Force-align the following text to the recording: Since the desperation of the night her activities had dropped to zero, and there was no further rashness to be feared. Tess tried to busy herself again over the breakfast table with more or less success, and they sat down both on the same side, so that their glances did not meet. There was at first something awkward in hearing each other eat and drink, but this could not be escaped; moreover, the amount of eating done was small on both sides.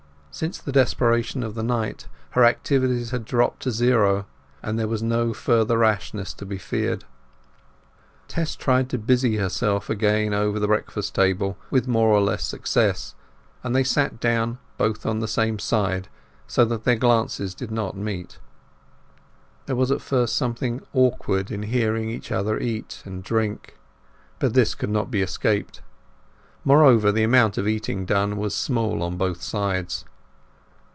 Since 0.33 0.59
the 0.59 0.71
desperation 0.71 1.43
of 1.43 1.55
the 1.55 1.61
night 1.61 2.07
her 2.31 2.45
activities 2.45 3.11
had 3.11 3.25
dropped 3.25 3.63
to 3.63 3.69
zero, 3.71 4.27
and 4.63 4.79
there 4.79 4.87
was 4.87 5.03
no 5.03 5.33
further 5.33 5.79
rashness 5.79 6.33
to 6.35 6.45
be 6.45 6.57
feared. 6.57 7.03
Tess 8.29 8.55
tried 8.55 8.89
to 8.91 8.97
busy 8.97 9.35
herself 9.35 9.89
again 9.89 10.33
over 10.33 10.57
the 10.57 10.67
breakfast 10.67 11.15
table 11.15 11.57
with 11.69 11.85
more 11.85 12.07
or 12.07 12.21
less 12.21 12.47
success, 12.47 13.13
and 13.61 13.75
they 13.75 13.83
sat 13.83 14.21
down 14.21 14.57
both 14.77 15.05
on 15.05 15.19
the 15.19 15.27
same 15.27 15.59
side, 15.59 16.07
so 16.47 16.63
that 16.63 16.85
their 16.85 16.95
glances 16.95 17.53
did 17.53 17.69
not 17.69 17.97
meet. 17.97 18.39
There 19.65 19.75
was 19.75 19.91
at 19.91 19.99
first 20.01 20.37
something 20.37 20.79
awkward 20.93 21.51
in 21.51 21.63
hearing 21.63 22.09
each 22.09 22.31
other 22.31 22.57
eat 22.57 23.03
and 23.03 23.21
drink, 23.21 23.77
but 24.39 24.53
this 24.53 24.75
could 24.75 24.89
not 24.91 25.11
be 25.11 25.21
escaped; 25.21 25.81
moreover, 26.63 27.11
the 27.11 27.23
amount 27.25 27.57
of 27.57 27.67
eating 27.67 28.05
done 28.05 28.37
was 28.37 28.55
small 28.55 29.03
on 29.03 29.17
both 29.17 29.41
sides. 29.41 30.05